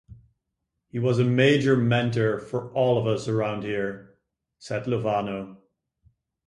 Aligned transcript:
"He 0.87 0.97
was 0.97 1.19
a 1.19 1.23
major 1.23 1.77
mentor 1.77 2.39
for 2.39 2.73
all 2.73 2.97
of 2.97 3.05
us 3.05 3.29
round 3.29 3.61
here," 3.63 4.17
said 4.57 4.87
Lovano. 4.87 5.57